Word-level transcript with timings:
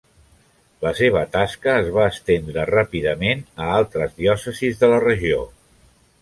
La 0.85 0.93
seva 0.99 1.19
tasca 1.35 1.75
es 1.81 1.89
va 1.97 2.07
estendre 2.13 2.63
ràpidament 2.71 3.45
a 3.67 3.69
altres 3.75 4.17
diòcesis 4.23 4.83
de 4.83 4.91
la 4.95 4.99
regió. 5.07 5.45